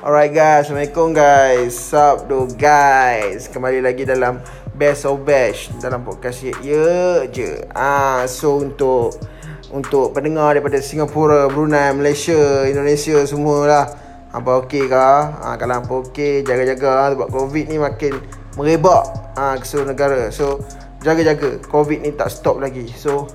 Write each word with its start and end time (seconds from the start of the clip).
Alright 0.00 0.32
guys, 0.32 0.64
Assalamualaikum 0.64 1.12
guys. 1.12 1.76
Sup 1.76 2.24
do 2.24 2.48
guys. 2.56 3.52
Kembali 3.52 3.84
lagi 3.84 4.08
dalam 4.08 4.40
Best 4.72 5.04
of 5.04 5.28
Bash 5.28 5.68
Dalam 5.76 6.08
podcast 6.08 6.40
ye, 6.40 6.56
ye 6.64 7.28
je. 7.28 7.60
Ah, 7.76 8.24
So 8.24 8.64
untuk 8.64 9.20
Untuk 9.68 10.16
pendengar 10.16 10.56
daripada 10.56 10.80
Singapura, 10.80 11.52
Brunei, 11.52 11.92
Malaysia, 11.92 12.64
Indonesia 12.64 13.20
semualah. 13.28 13.92
Apa 14.32 14.64
okey 14.64 14.88
ke? 14.88 14.96
Ah, 15.36 15.60
kalau 15.60 15.84
apa 15.84 15.92
okey, 16.08 16.48
jaga-jaga 16.48 17.12
Sebab 17.12 17.28
COVID 17.28 17.68
ni 17.68 17.76
makin 17.76 18.24
merebak 18.56 19.04
ah, 19.36 19.60
ke 19.60 19.68
seluruh 19.68 19.92
negara. 19.92 20.32
So 20.32 20.64
jaga-jaga. 21.04 21.60
COVID 21.68 22.00
ni 22.00 22.16
tak 22.16 22.32
stop 22.32 22.56
lagi. 22.56 22.88
So 22.96 23.28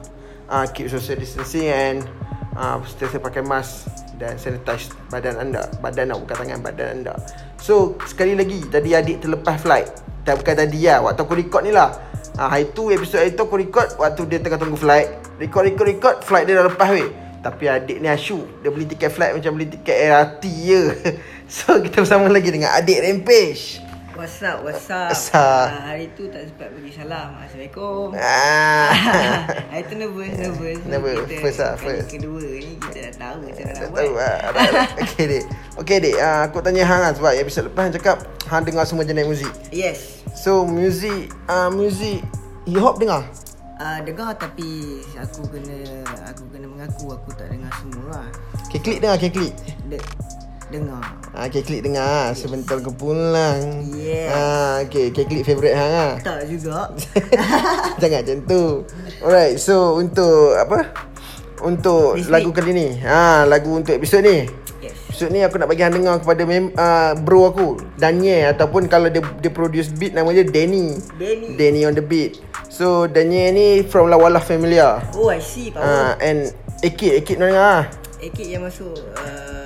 ah, 0.50 0.66
keep 0.66 0.90
social 0.90 1.14
distancing 1.14 1.70
and 1.70 2.02
ah, 2.58 2.82
Sentiasa 2.82 3.22
pakai 3.22 3.46
mask 3.46 4.05
dan 4.16 4.40
sanitize 4.40 4.92
badan 5.12 5.40
anda. 5.40 5.68
Badan 5.80 6.12
nak 6.12 6.24
bukan 6.24 6.36
tangan 6.46 6.60
badan 6.64 6.88
anda. 7.02 7.14
So 7.60 8.00
sekali 8.08 8.36
lagi 8.36 8.64
tadi 8.68 8.96
adik 8.96 9.23
terlepas 9.23 9.60
flight. 9.60 9.88
Tak 10.26 10.42
bukan 10.42 10.56
tadi 10.58 10.90
lah 10.90 11.06
waktu 11.06 11.22
aku 11.22 11.36
record 11.38 11.64
ni 11.68 11.72
lah. 11.76 11.94
Ha, 12.36 12.52
hari 12.52 12.73
tu 12.76 12.92
episod 12.92 13.22
hari 13.22 13.32
tu 13.38 13.46
aku 13.46 13.56
record 13.56 13.96
waktu 13.96 14.22
dia 14.28 14.40
tengah 14.42 14.59
tunggu 14.59 14.80
flight. 14.80 15.08
Record 15.40 15.64
record 15.70 15.88
record 15.88 16.16
flight 16.26 16.46
dia 16.50 16.59
dah 16.59 16.66
lepas 16.68 16.90
weh. 16.92 17.09
Tapi 17.46 17.64
adik 17.70 18.02
ni 18.02 18.09
asyuk. 18.09 18.66
Dia 18.66 18.73
beli 18.73 18.90
tiket 18.90 19.14
flight 19.14 19.38
macam 19.38 19.52
beli 19.54 19.68
tiket 19.70 19.98
LRT 20.09 20.44
je. 20.66 20.82
So 21.45 21.78
kita 21.78 22.02
bersama 22.02 22.26
lagi 22.26 22.50
dengan 22.50 22.73
adik 22.73 23.06
Rampage 23.06 23.84
What's 24.16 24.40
up, 24.42 24.64
what's 24.64 24.88
up? 24.90 25.12
What's 25.12 25.28
up? 25.30 25.68
Uh, 25.68 25.92
hari 25.92 26.08
tu 26.16 26.32
tak 26.32 26.48
sempat 26.48 26.72
bagi 26.72 26.88
salam. 26.90 27.36
Assalamualaikum. 27.36 28.16
ah. 28.16 28.90
hari 29.72 29.84
tu 29.86 29.96
nervous, 29.96 30.32
nervous. 30.34 30.80
Nervous, 30.90 31.18
Kita 31.28 31.42
first 31.42 31.60
lah, 31.60 31.73
first. 31.76 32.08
kedua 32.08 32.40
ni 32.40 32.80
kita 32.80 32.98
dah 33.02 33.14
tahu 33.20 33.36
macam 33.44 33.64
mana 33.66 33.76
nak 33.76 33.84
tahu 33.84 33.92
buat. 33.92 34.16
lah 34.16 34.36
Alright. 34.42 34.90
Okay 35.06 35.26
dek 35.28 35.44
Okay 35.78 35.98
dek 36.00 36.16
uh, 36.16 36.40
Aku 36.48 36.58
tanya 36.59 36.84
Hang 36.84 37.02
lah 37.02 37.12
Sebab 37.12 37.32
episod 37.36 37.64
lepas 37.68 37.82
Hang 37.84 37.94
cakap 37.94 38.18
Hang 38.48 38.64
dengar 38.64 38.88
semua 38.88 39.04
jenis 39.04 39.26
muzik 39.26 39.52
Yes. 39.70 40.23
So 40.32 40.64
music 40.64 41.36
uh, 41.45 41.67
Music 41.67 42.23
Hip 42.66 42.80
hop 42.80 42.95
dengar 42.98 43.28
Uh, 43.76 44.00
dengar 44.08 44.32
tapi 44.39 45.04
aku 45.20 45.52
kena 45.52 45.76
aku 46.23 46.48
kena 46.48 46.64
mengaku 46.64 47.11
aku 47.11 47.28
tak 47.36 47.52
dengar 47.52 47.67
semua 47.76 48.08
lah. 48.08 48.28
Okay 48.64 48.80
klik 48.80 49.04
dengar 49.04 49.20
Okay 49.20 49.28
klik 49.28 49.52
De- 49.92 50.00
dengar. 50.67 51.03
Ah, 51.30 51.45
okay 51.45 51.61
klik 51.61 51.81
dengar 51.81 52.31
Sebentar 52.31 52.77
ke 52.77 52.88
pulang 52.89 53.83
Yeah. 53.91 54.31
ah, 54.31 54.73
Okay 54.81 55.09
Okay 55.09 55.23
klik 55.23 55.44
favourite 55.44 55.71
hang 55.71 55.91
lah 55.91 56.11
Tak 56.17 56.47
juga. 56.47 56.89
Jangan 58.02 58.19
macam 58.21 58.38
tu 58.45 58.63
Alright 59.19 59.55
So 59.58 59.95
untuk 59.95 60.55
Apa 60.55 60.95
Untuk 61.59 62.16
This 62.16 62.27
lagu 62.27 62.49
week. 62.49 62.55
kali 62.55 62.71
ni 62.71 62.88
ha, 63.02 63.43
Lagu 63.43 63.67
untuk 63.73 63.91
episod 63.91 64.19
ni 64.19 64.47
yes. 64.80 64.95
Episod 65.05 65.27
ni 65.30 65.41
aku 65.41 65.55
nak 65.55 65.67
bagi 65.67 65.83
hang 65.83 65.91
dengar 65.91 66.17
kepada 66.17 66.43
mem- 66.43 66.71
uh, 66.71 67.11
bro 67.17 67.49
aku 67.49 67.67
Daniel 67.93 68.49
Ataupun 68.49 68.88
kalau 68.88 69.08
dia, 69.08 69.19
dia 69.38 69.49
produce 69.49 69.89
beat 69.89 70.11
Nama 70.11 70.27
dia 70.33 70.45
Danny 70.45 70.95
Danny. 71.13 71.47
Danny 71.53 71.81
on 71.83 71.91
the 71.91 72.02
beat 72.02 72.39
So 72.67 73.05
Daniel 73.05 73.52
ni 73.52 73.67
From 73.83 74.08
Lawala 74.08 74.39
Familia 74.39 75.03
Oh, 75.13 75.27
I 75.27 75.38
see. 75.38 75.67
Power. 75.67 75.83
uh, 75.83 76.13
And 76.17 76.52
Ekid 76.80 77.19
Ekid 77.19 77.36
nak 77.38 77.47
dengar 77.49 77.66
ah. 77.66 77.83
Ekit 78.17 78.47
yang 78.47 78.63
masuk 78.63 78.91
uh, 79.16 79.64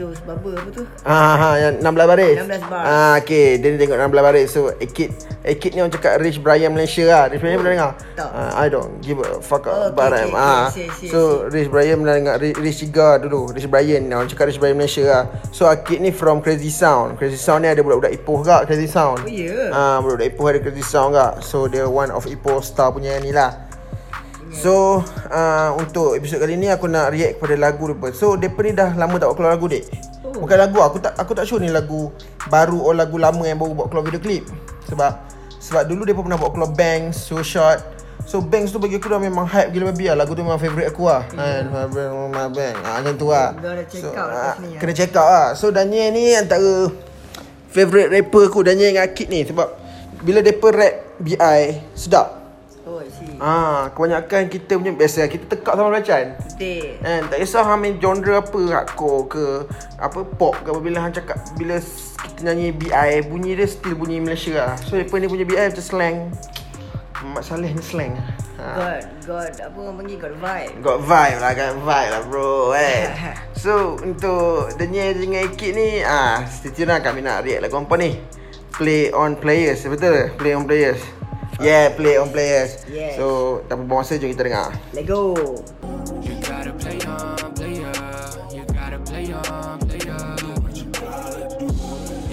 Joe's 0.00 0.16
Barber 0.24 0.56
apa 0.56 0.70
tu? 0.72 0.82
Ah, 1.04 1.36
ha, 1.36 1.48
yang 1.60 1.76
16 1.76 1.92
baris 2.08 2.34
16 2.40 2.72
bars. 2.72 2.86
Ah, 2.88 3.14
okay 3.20 3.60
Dia 3.60 3.68
ni 3.68 3.76
tengok 3.76 4.00
16 4.00 4.16
baris 4.24 4.46
So 4.48 4.72
Ekid 4.80 5.10
Ekid 5.44 5.70
ni 5.72 5.84
orang 5.84 5.92
cakap 5.92 6.16
Rich 6.16 6.40
Brian 6.40 6.72
Malaysia 6.72 7.04
lah 7.04 7.22
Rich 7.28 7.40
Brian 7.40 7.60
pernah 7.60 7.72
dengar? 7.76 7.92
Tak. 8.16 8.30
Ah, 8.32 8.52
I 8.56 8.66
don't 8.66 8.96
give 9.04 9.20
a 9.20 9.40
fuck 9.40 9.68
Oh, 9.68 9.70
oh, 9.70 9.80
okay, 9.86 9.92
But 9.92 10.10
okay, 10.10 10.22
I'm 10.22 10.32
okay. 10.32 10.40
ah. 10.40 10.64
See, 10.72 10.88
see, 10.96 11.08
So 11.12 11.44
Rich 11.46 11.68
Brian 11.68 12.00
pernah 12.00 12.16
dengar 12.16 12.34
Rich, 12.40 12.76
Cigar 12.80 13.20
dulu 13.20 13.52
Rich 13.52 13.68
Brian 13.68 14.08
Orang 14.08 14.24
cakap 14.26 14.48
Rich 14.48 14.56
Brian 14.56 14.74
Malaysia 14.74 15.04
lah 15.04 15.22
So 15.52 15.68
Akid 15.68 16.00
ni 16.00 16.08
from 16.10 16.40
Crazy 16.40 16.72
Sound 16.72 17.20
Crazy 17.20 17.36
Sound 17.36 17.62
ni 17.62 17.68
ada 17.68 17.84
budak-budak 17.84 18.16
Ipoh 18.16 18.40
kak 18.40 18.64
Crazy 18.64 18.88
Sound 18.88 19.20
Oh, 19.20 19.28
ya? 19.28 19.68
Ah, 19.68 19.96
Budak-budak 20.00 20.32
Ipoh 20.32 20.44
ada 20.48 20.58
Crazy 20.64 20.80
Sound 20.80 21.12
kak 21.12 21.44
So 21.44 21.68
dia 21.68 21.84
one 21.84 22.08
of 22.08 22.24
Ipoh 22.24 22.64
star 22.64 22.88
punya 22.88 23.20
ni 23.20 23.36
lah 23.36 23.69
So 24.60 25.00
uh, 25.32 25.72
Untuk 25.80 26.20
episod 26.20 26.36
kali 26.36 26.60
ni 26.60 26.68
Aku 26.68 26.84
nak 26.84 27.16
react 27.16 27.40
kepada 27.40 27.56
lagu 27.56 27.88
mereka 27.88 28.12
So 28.12 28.36
mereka 28.36 28.60
ni 28.60 28.72
dah 28.76 28.90
lama 28.92 29.16
tak 29.16 29.32
buat 29.32 29.36
keluar 29.40 29.52
lagu 29.56 29.66
dek 29.72 29.84
Oh. 30.20 30.44
Bukan 30.44 30.56
lagu 30.60 30.78
Aku 30.84 31.00
tak 31.00 31.16
aku 31.16 31.32
tak 31.32 31.48
sure 31.48 31.64
ni 31.64 31.72
lagu 31.72 32.12
Baru 32.52 32.84
or 32.84 32.92
lagu 32.92 33.16
lama 33.16 33.40
yang 33.48 33.56
baru 33.56 33.72
buat 33.72 33.88
keluar 33.88 34.04
video 34.04 34.20
klip. 34.20 34.44
Sebab 34.86 35.12
Sebab 35.60 35.82
dulu 35.88 36.04
dia 36.04 36.12
pernah 36.12 36.36
buat 36.36 36.52
keluar 36.52 36.72
Banks 36.76 37.24
So 37.24 37.40
Short. 37.40 37.80
So 38.28 38.44
Banks 38.44 38.70
tu 38.70 38.78
bagi 38.78 39.00
aku 39.00 39.08
dah 39.08 39.16
memang 39.16 39.48
hype 39.48 39.72
gila 39.72 39.90
babi 39.90 40.12
lah. 40.12 40.16
Lagu 40.20 40.36
tu 40.36 40.44
memang 40.44 40.60
favourite 40.60 40.92
aku 40.92 41.08
lah. 41.08 41.24
Yeah. 41.32 41.66
My 41.72 41.88
Bank, 41.88 42.10
my 42.36 42.48
Bank 42.52 42.74
ah, 42.84 43.00
Macam 43.00 43.14
tu 43.16 43.26
lah. 43.32 43.48
Ada 43.56 43.84
check 43.88 44.02
so, 44.04 44.12
out 44.12 44.28
ah, 44.28 44.28
lepas 44.28 44.56
ni, 44.60 44.68
ah. 44.76 44.80
Kena 44.80 44.92
check 44.92 45.10
out 45.16 45.28
lah. 45.28 45.46
So 45.56 45.72
Daniel 45.72 46.08
ni 46.12 46.24
antara 46.36 46.74
Favourite 47.70 48.10
rapper 48.12 48.44
aku 48.50 48.60
Daniel 48.60 48.92
dengan 48.92 49.04
Akid 49.08 49.28
ni. 49.32 49.40
Sebab 49.48 49.68
Bila 50.20 50.44
mereka 50.44 50.68
rap 50.68 50.94
BI 51.16 51.60
Sedap. 51.96 52.39
Ah, 53.40 53.88
kebanyakan 53.96 54.52
kita 54.52 54.76
punya 54.76 54.92
biasa 54.92 55.24
kita 55.24 55.48
tekak 55.48 55.72
sama 55.72 55.88
bacaan. 55.88 56.36
Betul. 56.36 57.00
Kan, 57.00 57.20
tak 57.32 57.38
kisah 57.40 57.64
hang 57.64 57.80
main 57.80 57.96
genre 57.96 58.36
apa, 58.36 58.60
hardcore 58.68 59.20
ke 59.32 59.44
apa 59.96 60.20
pop 60.36 60.60
ke 60.60 60.68
apa 60.68 60.80
bila 60.84 61.00
hang 61.00 61.16
cakap 61.16 61.40
bila 61.56 61.80
kita 62.20 62.40
nyanyi 62.44 62.76
BI 62.76 63.12
bunyi 63.32 63.56
dia 63.56 63.64
still 63.64 63.96
bunyi 63.96 64.20
Malaysia 64.20 64.60
lah. 64.60 64.76
So 64.84 65.00
depa 65.00 65.16
ni 65.16 65.32
punya 65.32 65.48
BI 65.48 65.56
macam 65.56 65.80
slang. 65.80 66.16
Mak 67.20 67.40
Saleh 67.40 67.72
ni 67.72 67.80
slang. 67.80 68.12
Ha. 68.60 68.64
God, 68.76 69.02
God, 69.24 69.52
apa 69.56 69.76
orang 69.80 69.96
panggil 70.04 70.16
God 70.20 70.36
vibe. 70.36 70.72
Got 70.84 70.98
vibe 71.00 71.38
lah, 71.40 71.52
got 71.56 71.72
vibe 71.80 72.10
lah 72.12 72.22
bro 72.28 72.76
eh. 72.76 73.04
So 73.64 73.96
untuk 74.04 74.76
Daniel 74.76 75.16
dengan 75.16 75.48
Ekid 75.48 75.72
ni 75.76 76.04
ah 76.04 76.44
stay 76.44 76.72
tune 76.72 76.92
lah 76.92 77.00
kami 77.00 77.24
nak 77.24 77.40
react 77.44 77.64
lagu 77.64 77.80
apa 77.80 77.96
ni. 77.96 78.20
Play 78.76 79.12
on 79.12 79.36
players, 79.36 79.80
betul? 79.88 80.28
Play 80.36 80.52
on 80.52 80.68
players. 80.68 81.19
Yeah, 81.60 81.92
play 81.92 82.16
on 82.16 82.32
players. 82.32 82.80
Yes. 82.88 83.20
So, 83.20 83.60
tak 83.68 83.84
buang 83.84 84.00
masa 84.00 84.16
jom 84.16 84.32
kita 84.32 84.48
dengar. 84.48 84.72
Let 84.96 85.04
go. 85.04 85.36
You 86.24 86.34
gotta 86.40 86.72
play 86.72 86.96
on, 87.04 87.52
player. 87.52 87.92
You 88.48 88.64
gotta 88.64 88.96
play 89.04 89.28
on, 89.28 89.76
player. 89.84 90.24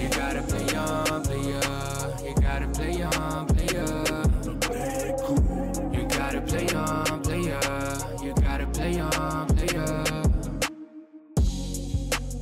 You 0.00 0.08
gotta 0.08 0.40
play 0.48 0.64
on, 0.72 1.20
player. 1.28 1.60
You 2.24 2.32
gotta 2.40 2.68
play 2.72 3.04
on, 3.04 3.44
player. 3.52 3.92
You 5.92 6.02
gotta 6.08 6.40
play 6.40 6.66
on, 6.72 7.20
player. 7.20 7.60
You 8.24 8.32
gotta 8.32 8.66
play 8.72 8.96
on, 8.96 9.44
player. 9.52 9.92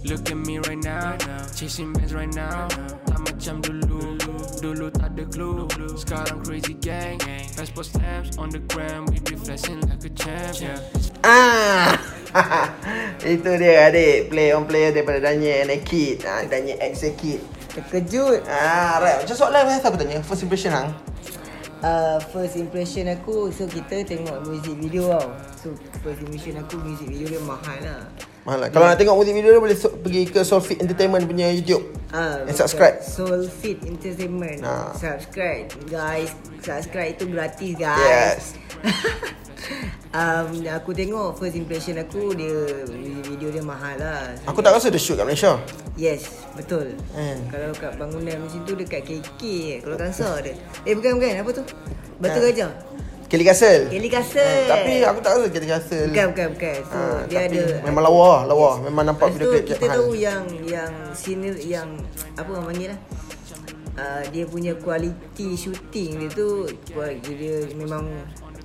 Look 0.07 0.31
at 0.31 0.39
me 0.39 0.63
right 0.63 0.79
now, 0.79 1.19
chasing 1.51 1.91
bands 1.91 2.15
right 2.15 2.31
now. 2.31 2.71
Tak 3.11 3.19
macam 3.27 3.59
dulu, 3.59 4.15
dulu 4.63 4.87
tak 5.17 5.33
ada 5.33 5.33
clue. 5.33 5.97
Sekarang 5.97 6.39
crazy 6.45 6.77
gang, 6.77 7.17
passport 7.57 7.89
stamps 7.89 8.37
on 8.37 8.53
the 8.53 8.61
gram. 8.69 9.09
We 9.09 9.17
be 9.25 9.33
flexing 9.33 9.81
like 9.89 10.05
a 10.05 10.13
champ. 10.13 10.61
Yeah. 10.61 10.77
Ah. 11.25 11.97
Itu 13.25 13.57
dia 13.57 13.89
adik 13.89 14.29
Play 14.29 14.53
on 14.53 14.69
player 14.69 14.93
daripada 14.93 15.25
Daniel 15.25 15.65
and 15.65 15.73
Ekid. 15.73 16.21
Ah, 16.29 16.45
Daniel 16.45 16.77
X 16.85 17.01
Ekid. 17.09 17.41
Terkejut. 17.73 18.45
Ah, 18.45 19.01
right. 19.01 19.25
Macam 19.25 19.37
soalan 19.37 19.65
apa 19.65 19.81
aku 19.89 19.97
tanya? 19.97 20.21
First 20.21 20.45
impression 20.45 20.77
hang. 20.77 20.93
Uh, 21.85 22.17
first 22.33 22.57
impression 22.57 23.05
aku 23.07 23.53
So 23.53 23.69
kita 23.69 24.01
tengok 24.01 24.49
music 24.49 24.75
video 24.81 25.13
tau 25.13 25.29
So 25.61 25.77
first 26.01 26.25
impression 26.25 26.57
aku 26.57 26.81
music 26.81 27.05
video 27.13 27.37
dia 27.37 27.43
mahal 27.45 27.79
lah 27.85 28.01
Mahal 28.49 28.59
lah. 28.65 28.69
Kalau 28.73 28.87
nak 28.89 28.97
tengok 28.97 29.17
muzik 29.19 29.35
video 29.35 29.51
dia 29.53 29.61
boleh 29.61 29.77
so, 29.77 29.93
pergi 29.93 30.23
ke 30.25 30.41
Soulfit 30.41 30.79
Entertainment 30.79 31.27
punya 31.27 31.51
YouTube. 31.51 31.83
Ah, 32.15 32.47
And 32.47 32.55
subscribe. 32.55 33.03
Soul 33.03 33.45
Fit 33.51 33.83
Entertainment 33.85 34.63
Ah. 34.63 34.95
Subscribe 34.97 35.69
Guys 35.91 36.31
Subscribe 36.63 37.13
itu 37.13 37.27
gratis 37.29 37.73
guys 37.77 38.01
Yes. 38.01 38.43
um, 40.15 40.49
Aku 40.83 40.91
tengok 40.97 41.37
first 41.39 41.57
impression 41.57 41.99
aku 41.99 42.33
Dia 42.35 42.85
video 43.27 43.49
dia 43.53 43.63
mahal 43.63 43.95
lah 43.99 44.33
Aku 44.49 44.63
tak 44.63 44.73
rasa 44.73 44.89
dia 44.89 45.01
shoot 45.01 45.19
kat 45.19 45.27
Malaysia. 45.27 45.59
Yes, 45.97 46.29
betul. 46.53 46.93
Hmm. 47.17 47.41
Kalau 47.49 47.73
kat 47.73 47.97
bangunan 47.97 48.37
macam 48.45 48.61
tu 48.69 48.73
dekat 48.77 49.01
KK 49.05 49.43
kalau 49.81 49.97
kansa 49.97 50.29
dia. 50.45 50.53
Eh 50.85 50.93
bukan 50.93 51.17
bukan 51.17 51.41
apa 51.41 51.51
tu? 51.57 51.65
Batu 52.21 52.39
Ha. 52.41 52.45
Gajah. 52.53 52.73
Kelly 53.27 53.43
Castle. 53.43 53.91
Kelly 53.91 54.11
Castle. 54.13 54.45
Ah, 54.45 54.79
tapi 54.79 55.03
aku 55.03 55.19
tak 55.19 55.31
rasa 55.35 55.47
Kelly 55.51 55.69
Castle. 55.69 56.09
bukan 56.13 56.27
bukan 56.31 56.49
bukan. 56.55 56.77
So 56.85 56.97
Ah, 56.97 57.21
dia 57.27 57.39
tapi 57.43 57.57
ada 57.59 57.63
memang 57.83 58.03
lawa 58.07 58.25
lah, 58.25 58.41
lawa. 58.47 58.71
Memang 58.85 59.05
nampak 59.09 59.35
video 59.35 59.49
tu 59.49 59.53
klip 59.57 59.65
kita 59.73 59.85
tahu 59.89 60.09
yang 60.15 60.45
yang 60.69 60.93
sini 61.17 61.49
yang 61.65 61.89
apa 62.39 62.49
orang 62.55 62.71
panggil 62.71 62.89
lah. 62.95 63.01
Uh, 63.97 64.23
dia 64.29 64.45
punya 64.45 64.77
kualiti 64.77 65.57
shooting 65.57 66.21
dia 66.21 66.29
tu 66.29 66.69
dia 67.25 67.65
memang 67.81 68.05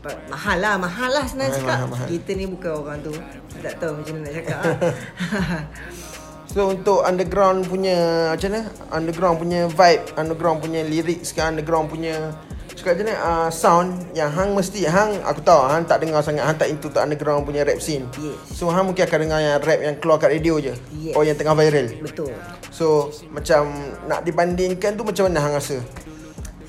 mahal 0.02 0.58
lah 0.58 0.76
mahal 0.82 1.10
lah 1.14 1.26
senang 1.30 1.54
Mahal, 1.54 1.62
cakap 1.62 1.78
mahal, 1.78 1.90
mahal. 1.94 2.08
kita 2.10 2.32
ni 2.34 2.46
bukan 2.50 2.72
orang 2.74 2.98
tu 3.06 3.14
tak 3.62 3.74
tahu 3.78 3.92
macam 4.02 4.14
mana 4.18 4.24
nak 4.26 4.34
cakap 4.34 4.58
lah. 4.58 4.76
So 6.52 6.68
untuk 6.68 7.00
underground 7.08 7.64
punya 7.72 8.28
macam 8.36 8.50
mana? 8.52 8.62
Underground 8.92 9.36
punya 9.40 9.60
vibe, 9.72 10.04
underground 10.20 10.60
punya 10.60 10.84
lyrics 10.84 11.32
ke 11.32 11.40
underground 11.40 11.88
punya 11.88 12.36
macam 12.36 12.76
Cakap 12.76 12.94
je 12.98 13.04
ni 13.04 13.16
uh, 13.16 13.50
sound 13.52 13.88
yang 14.16 14.32
hang 14.32 14.52
mesti 14.56 14.88
hang 14.88 15.20
aku 15.28 15.44
tahu 15.44 15.64
hang 15.68 15.84
tak 15.84 16.02
dengar 16.04 16.24
sangat 16.24 16.44
hang 16.48 16.58
tak 16.58 16.72
into 16.72 16.88
tak 16.88 17.04
underground 17.04 17.44
punya 17.44 17.68
rap 17.68 17.80
scene. 17.84 18.08
Yes. 18.16 18.36
So 18.58 18.72
hang 18.72 18.88
mungkin 18.88 19.06
akan 19.08 19.20
dengar 19.28 19.40
yang 19.44 19.56
rap 19.60 19.80
yang 19.80 19.96
keluar 20.00 20.18
kat 20.20 20.32
radio 20.32 20.56
je. 20.60 20.74
Yes. 20.98 21.14
Or 21.16 21.24
yang 21.28 21.36
tengah 21.36 21.56
viral. 21.56 21.88
Betul. 22.00 22.32
So 22.72 23.12
macam 23.32 23.70
nak 24.08 24.24
dibandingkan 24.24 24.96
tu 24.96 25.04
macam 25.04 25.30
mana 25.30 25.40
hang 25.44 25.56
rasa? 25.56 25.78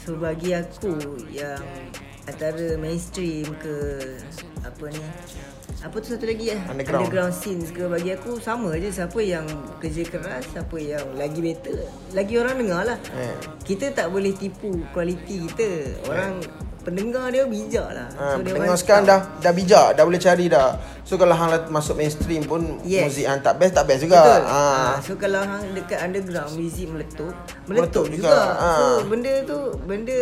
So 0.03 0.19
bagi 0.19 0.51
aku 0.53 1.23
yang 1.31 1.63
antara 2.33 2.75
mainstream 2.77 3.45
ke 3.57 3.75
apa 4.63 4.85
ni 4.89 5.05
apa 5.79 5.97
tu 5.99 6.07
satu 6.09 6.25
lagi 6.25 6.49
ya 6.49 6.59
Underground. 6.65 7.03
underground 7.03 7.35
scenes 7.35 7.69
ke 7.69 7.83
bagi 7.85 8.11
aku 8.11 8.39
sama 8.39 8.73
je 8.77 8.89
siapa 8.89 9.19
yang 9.19 9.45
kerja 9.77 10.03
keras 10.05 10.47
siapa 10.49 10.77
yang 10.77 11.03
lagi 11.13 11.43
better 11.43 11.75
lagi 12.13 12.35
orang 12.37 12.55
dengar 12.57 12.83
lah 12.87 12.99
Eh. 13.13 13.35
kita 13.61 13.91
tak 13.91 14.09
boleh 14.09 14.31
tipu 14.33 14.71
kualiti 14.91 15.43
kita 15.45 15.69
orang 16.07 16.39
pendengar 16.83 17.31
dia 17.31 17.47
bijak 17.47 17.89
lah 17.89 18.07
Ha, 18.11 18.39
dia 18.39 18.43
pendengar 18.45 18.75
sekarang 18.75 19.05
dah 19.05 19.21
dah 19.39 19.53
bijak, 19.53 19.87
dah 19.93 20.03
boleh 20.03 20.19
cari 20.19 20.47
dah. 20.47 20.75
So 21.03 21.15
kalau 21.15 21.31
hang 21.33 21.55
masuk 21.69 21.95
mainstream 21.95 22.43
pun 22.43 22.79
Yes. 22.83 23.07
muzik 23.07 23.23
hang 23.25 23.39
tak 23.39 23.55
best 23.57 23.73
tak 23.73 23.87
best 23.87 24.03
juga. 24.03 24.19
Betul. 24.19 24.43
Ha. 24.45 24.59
Ha. 24.59 24.93
So 24.99 25.13
kalau 25.15 25.41
hang 25.43 25.65
dekat 25.75 25.99
underground 26.01 26.51
muzik 26.53 26.87
meletup, 26.87 27.35
Meletup 27.67 28.07
meletup, 28.07 28.07
juga. 28.11 28.35
juga. 28.35 28.43
Ha. 28.53 28.71
So 28.75 28.85
benda 29.07 29.33
tu 29.45 29.59
benda 29.81 30.19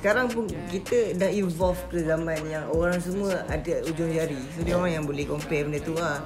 sekarang 0.00 0.32
pun 0.32 0.48
kita 0.72 1.12
dah 1.12 1.28
evolve 1.28 1.76
ke 1.92 2.00
zaman 2.00 2.40
yang 2.48 2.64
orang 2.72 2.96
semua 3.04 3.44
ada 3.44 3.84
ujung 3.84 4.08
jari. 4.08 4.40
So 4.56 4.64
dia 4.64 4.80
orang 4.80 4.96
yang 4.96 5.04
boleh 5.04 5.28
compare 5.28 5.68
benda 5.68 5.76
tu 5.84 5.92
lah. 5.92 6.24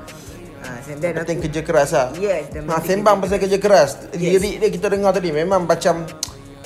Ha, 0.62 0.78
then 0.86 1.12
Penting 1.12 1.42
aku, 1.42 1.50
kerja 1.50 1.60
keras 1.66 1.90
lah. 1.90 2.08
Yes, 2.14 2.54
Ha, 2.54 2.78
sembang 2.80 3.18
kerja 3.18 3.22
pasal 3.26 3.38
kerja 3.42 3.58
keras. 3.58 3.90
Yes. 4.14 4.38
Lirik 4.38 4.54
dia 4.62 4.68
kita 4.70 4.86
dengar 4.94 5.10
tadi 5.10 5.34
memang 5.34 5.66
macam 5.66 6.06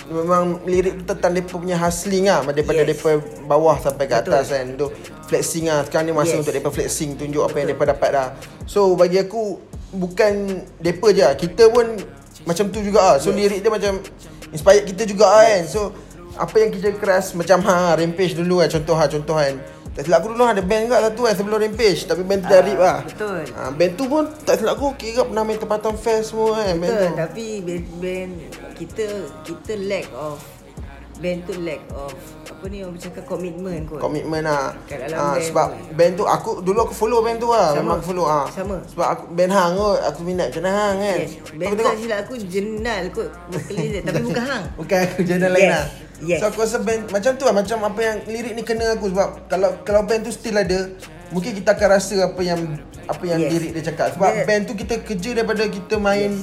memang 0.05 0.61
lirik 0.69 1.01
tu 1.01 1.17
tentang 1.17 1.33
depa 1.33 1.57
punya 1.57 1.81
hustling 1.81 2.29
lah 2.29 2.45
daripada 2.45 2.85
Yes. 2.85 2.93
depa 2.93 3.11
bawah 3.49 3.77
sampai 3.81 4.05
ke 4.05 4.13
Betul. 4.13 4.29
atas 4.29 4.45
kan. 4.53 4.67
Tu 4.77 4.87
flexing 5.33 5.65
lah. 5.65 5.81
Sekarang 5.89 6.05
ni 6.05 6.13
masa 6.13 6.37
Yes. 6.37 6.41
untuk 6.45 6.53
depa 6.53 6.69
flexing 6.69 7.17
tunjuk 7.17 7.41
apa 7.41 7.57
yang 7.57 7.69
depa 7.73 7.89
dapat 7.89 8.11
dah. 8.13 8.29
So 8.69 8.93
bagi 8.95 9.17
aku 9.17 9.57
bukan 9.97 10.61
depa 10.77 11.09
je 11.17 11.25
lah. 11.25 11.33
Kita 11.41 11.73
pun 11.73 11.97
macam 12.45 12.69
tu 12.69 12.85
juga 12.85 13.01
ah. 13.01 13.17
So 13.17 13.33
lirik 13.33 13.65
dia 13.65 13.73
macam 13.73 13.97
inspired 14.53 14.85
kita 14.85 15.09
juga 15.09 15.25
ah 15.25 15.43
kan. 15.43 15.65
So 15.65 15.91
apa 16.39 16.55
yang 16.57 16.71
kerja 16.71 16.91
keras 16.93 17.27
macam 17.33 17.59
ha 17.63 17.93
Rampage 17.93 18.33
dulu 18.33 18.61
kan 18.61 18.71
contoh 18.71 18.95
ha 18.95 19.05
contoh 19.07 19.37
kan. 19.37 19.59
Tak 19.91 20.07
silap 20.07 20.19
aku 20.21 20.31
dulu 20.31 20.47
ada 20.47 20.63
band 20.63 20.83
juga 20.87 20.99
satu 21.03 21.21
kan 21.23 21.35
sebelum 21.35 21.59
Rampage 21.61 22.01
tapi 22.05 22.23
band 22.23 22.41
tu 22.41 22.47
dah 22.47 22.55
Ah, 22.55 22.63
rip 22.63 22.79
lah. 22.79 22.99
betul. 23.03 23.41
Ha, 23.51 23.61
band 23.69 23.93
tu 23.93 24.05
pun 24.07 24.25
tak 24.41 24.55
silap 24.57 24.75
aku 24.75 24.95
kira 24.95 25.23
pernah 25.23 25.43
main 25.43 25.59
tempatan 25.59 25.95
fest 25.95 26.31
semua 26.31 26.55
kan 26.57 26.73
band 26.73 26.87
Betul, 26.89 27.03
tu. 27.05 27.17
tapi 27.19 27.45
band, 27.61 27.87
band 27.99 28.33
kita 28.77 29.07
kita 29.43 29.73
lack 29.83 30.07
of 30.13 30.39
band 31.19 31.39
tu 31.43 31.55
lack 31.59 31.83
of 31.93 32.15
apa 32.49 32.65
ni 32.67 32.79
orang 32.81 32.95
bercakap 32.95 33.23
komitmen 33.25 33.79
kot. 33.85 33.99
Komitmen 33.99 34.43
lah 34.43 34.75
ha, 34.75 34.91
band 35.31 35.43
Sebab 35.45 35.67
tu. 35.69 35.95
band 35.95 36.13
tu 36.13 36.25
aku 36.25 36.51
Dulu 36.59 36.79
aku 36.81 36.95
follow 36.97 37.21
band 37.21 37.39
tu 37.39 37.47
lah 37.47 37.71
Sama. 37.71 37.79
Memang 37.81 37.95
aku 37.97 38.07
follow 38.09 38.27
ha. 38.27 38.41
Sama. 38.49 38.77
Sebab 38.85 39.07
aku 39.09 39.25
band 39.31 39.53
hang 39.53 39.73
kot 39.75 39.99
Aku 40.05 40.21
minat 40.23 40.47
macam 40.49 40.63
hang 40.65 40.97
kan 40.97 41.19
Yes. 41.21 41.31
Aku 41.37 41.55
Band 41.55 41.71
tu 41.73 41.85
silap 41.97 42.19
aku 42.21 42.33
jenal 42.45 43.03
kot 43.09 43.31
tapi 44.01 44.21
bukan 44.21 44.43
hang. 44.45 44.65
Bukan 44.79 44.99
aku 45.01 45.21
channel 45.23 45.51
lain 45.51 45.61
Yes. 45.61 45.73
lah 45.73 45.85
Yes. 46.21 46.39
So 46.39 46.45
aku 46.49 46.59
rasa 46.61 46.79
band 46.81 47.01
Macam 47.09 47.31
tu 47.33 47.45
lah 47.45 47.55
Macam 47.55 47.79
apa 47.81 48.01
yang 48.01 48.17
lirik 48.27 48.53
ni 48.53 48.63
kena 48.63 48.87
aku 48.93 49.07
Sebab 49.09 49.29
kalau 49.47 49.71
kalau 49.83 50.03
band 50.03 50.23
tu 50.23 50.31
still 50.31 50.55
ada 50.55 50.91
Mungkin 51.29 51.55
kita 51.55 51.75
akan 51.75 51.89
rasa 51.93 52.15
apa 52.25 52.41
yang 52.41 52.59
Apa 53.05 53.23
yang 53.25 53.39
Yes. 53.41 53.51
lirik 53.53 53.71
dia 53.73 53.83
cakap 53.87 54.07
Sebab 54.15 54.31
Dia- 54.33 54.43
band 54.45 54.63
tu 54.65 54.75
kita 54.75 54.95
kerja 54.99 55.31
daripada 55.33 55.63
kita 55.65 55.95
main 55.97 56.35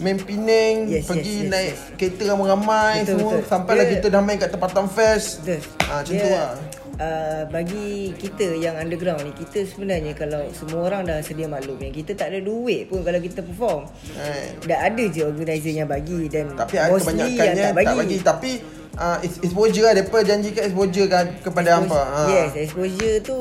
Main 0.00 0.18
Penang 0.18 0.88
Yes, 0.88 1.06
Pergi 1.06 1.28
yes, 1.28 1.44
yes, 1.44 1.50
naik 1.52 1.72
yes. 1.72 1.80
kereta 1.94 2.22
ramai-ramai 2.32 2.94
Betul, 3.00 3.08
semua 3.12 3.32
betul. 3.36 3.46
Sampailah 3.46 3.84
Dia- 3.84 3.92
kita 3.94 4.06
dah 4.08 4.20
main 4.20 4.36
kat 4.36 4.50
tempatan 4.50 4.86
fest 4.88 5.28
Betul. 5.40 5.60
Ah, 5.84 6.00
macam 6.00 6.12
Dia, 6.12 6.20
tu 6.20 6.28
lah. 6.32 6.50
Uh, 7.00 7.48
bagi 7.48 8.12
kita 8.12 8.60
yang 8.60 8.76
underground 8.76 9.24
ni 9.24 9.32
kita 9.32 9.64
sebenarnya 9.64 10.12
kalau 10.12 10.44
semua 10.52 10.84
orang 10.84 11.08
dah 11.08 11.24
sedia 11.24 11.48
maklum 11.48 11.80
yang 11.80 11.96
kita 11.96 12.12
tak 12.12 12.28
ada 12.28 12.44
duit 12.44 12.92
pun 12.92 13.00
kalau 13.00 13.16
kita 13.16 13.40
perform 13.40 13.88
Kan. 13.88 14.68
dah 14.68 14.78
ada 14.84 15.04
je 15.08 15.24
organizer 15.24 15.72
yang 15.72 15.88
bagi 15.88 16.28
dan 16.28 16.52
Tapi 16.52 16.76
ada 16.76 16.92
kebanyakannya 16.92 17.56
yang 17.56 17.72
tak 17.72 17.96
bagi. 17.96 18.16
Tapi 18.20 18.50
uh, 19.00 19.16
exposure 19.24 19.84
lah. 19.88 19.96
Mereka 19.96 20.18
janjikan 20.28 20.62
exposure 20.68 21.08
kan 21.08 21.24
kepada 21.40 21.68
hampa. 21.80 22.00
Ha. 22.04 22.20
Yes, 22.28 22.50
exposure 22.68 23.16
tu 23.24 23.38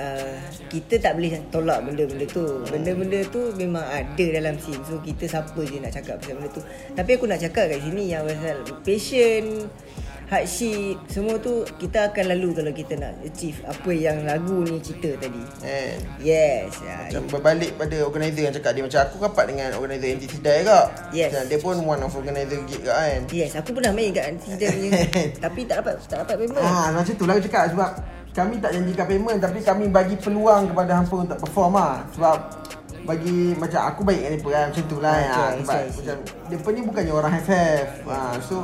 uh, 0.00 0.36
kita 0.72 0.96
tak 0.96 1.20
boleh 1.20 1.36
tolak 1.52 1.84
benda-benda 1.84 2.24
tu. 2.24 2.64
Benda-benda 2.72 3.20
tu 3.28 3.52
memang 3.60 3.84
ada 3.84 4.24
dalam 4.32 4.56
scene. 4.56 4.80
So 4.88 4.98
kita 5.04 5.28
siapa 5.28 5.60
je 5.68 5.76
nak 5.78 5.92
cakap 5.92 6.18
pasal 6.24 6.40
benda 6.40 6.50
tu. 6.50 6.62
Tapi 6.96 7.10
aku 7.20 7.24
nak 7.28 7.40
cakap 7.44 7.68
kat 7.68 7.78
sini 7.84 8.08
yang 8.08 8.24
pasal 8.24 8.64
passion, 8.80 9.68
hardship, 10.30 10.96
semua 11.10 11.42
tu 11.42 11.66
kita 11.82 12.14
akan 12.14 12.24
lalu 12.38 12.54
kalau 12.54 12.72
kita 12.72 12.94
nak 12.94 13.18
achieve 13.26 13.58
apa 13.66 13.90
yang 13.90 14.22
lagu 14.22 14.62
ni 14.62 14.78
cerita 14.78 15.18
tadi. 15.18 15.42
Kan. 15.58 15.96
Yes. 16.22 16.70
Macam 16.80 17.26
berbalik 17.26 17.74
pada 17.74 17.96
organizer 18.06 18.46
yang 18.46 18.54
cakap 18.54 18.70
dia 18.78 18.86
Macam 18.86 19.00
aku 19.02 19.16
rapat 19.18 19.44
dengan 19.50 19.68
organizer 19.74 20.14
NTC 20.14 20.38
Dai 20.38 20.62
kak 20.62 21.10
Yes. 21.10 21.34
Dia 21.50 21.58
pun 21.58 21.82
one 21.82 21.98
of 22.06 22.14
organizer 22.14 22.62
gig 22.70 22.86
kak 22.86 22.94
kan 22.94 23.20
Yes, 23.34 23.58
aku 23.58 23.74
pernah 23.74 23.90
main 23.90 24.14
kat 24.14 24.30
Anti 24.30 24.54
dia 24.54 24.70
punya 24.70 24.90
tapi 25.44 25.66
tak 25.66 25.82
dapat 25.82 25.94
tak 26.06 26.22
dapat 26.22 26.34
payment. 26.46 26.62
Ah, 26.62 26.94
macam 26.94 27.12
tu 27.18 27.24
lah 27.26 27.34
aku 27.34 27.44
cakap 27.50 27.74
sebab 27.74 27.90
kami 28.30 28.62
tak 28.62 28.70
janjikan 28.78 29.06
payment 29.10 29.38
tapi 29.42 29.58
kami 29.62 29.84
bagi 29.90 30.14
peluang 30.14 30.70
kepada 30.70 31.02
hampa 31.02 31.14
untuk 31.26 31.38
perform 31.42 31.72
lah. 31.78 32.02
Sebab 32.14 32.36
bagi 33.08 33.56
macam 33.56 33.80
aku 33.90 34.00
baik 34.06 34.20
dengan 34.20 34.32
mereka 34.38 34.50
kan 34.50 34.64
macam 34.70 34.84
tu 34.86 34.96
lah. 35.00 35.14
Okay, 35.16 35.50
sebab 35.64 35.80
macam 35.90 36.16
mereka 36.50 36.68
ni 36.70 36.80
bukannya 36.86 37.12
orang 37.14 37.32
FF 37.42 37.86
ah, 38.06 38.34
so 38.38 38.54